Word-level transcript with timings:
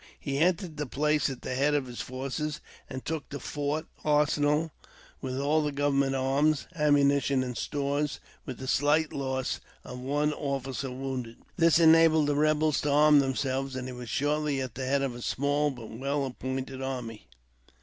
He 0.19 0.39
entered 0.39 0.77
the 0.77 0.87
place 0.87 1.29
at 1.29 1.43
the 1.43 1.53
head 1.53 1.75
of 1.75 1.85
his 1.85 2.01
forces, 2.01 2.59
and 2.89 3.05
took 3.05 3.29
the 3.29 3.39
fort, 3.39 3.85
arsenal, 4.03 4.71
with 5.21 5.37
all 5.39 5.61
the 5.61 5.71
government 5.71 6.15
arms, 6.15 6.65
ammunition, 6.73 7.43
and 7.43 7.55
stores, 7.55 8.19
with 8.43 8.57
the 8.57 8.67
slight 8.67 9.13
loss 9.13 9.59
of 9.83 9.99
one 9.99 10.31
ofi&cer 10.31 10.89
wounded. 10.89 11.37
This 11.55 11.77
enabled 11.77 12.29
the 12.29 12.35
rebels 12.35 12.81
to 12.81 12.89
arm 12.91 13.19
themselves, 13.19 13.75
and 13.75 13.87
he 13.87 13.91
was 13.93 14.09
shortly 14.09 14.59
at 14.59 14.73
the 14.73 14.87
head 14.87 15.03
of 15.03 15.13
a 15.13 15.21
small 15.21 15.69
but 15.69 15.91
well 15.91 16.25
appointed 16.25 16.81
army. 16.81 17.27